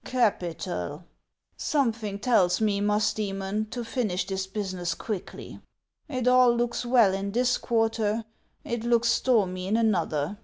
"Capital! 0.04 1.04
Something 1.56 2.18
tells 2.18 2.60
me, 2.60 2.82
Musdoemon, 2.82 3.70
to 3.70 3.82
finish 3.82 4.26
this 4.26 4.46
business 4.46 4.94
quickly. 4.94 5.58
If 6.06 6.28
all 6.28 6.54
looks 6.54 6.84
well 6.84 7.14
in 7.14 7.32
this 7.32 7.56
quarter, 7.56 8.26
it 8.62 8.84
looks 8.84 9.08
stormy 9.08 9.66
in 9.66 9.78
another. 9.78 10.36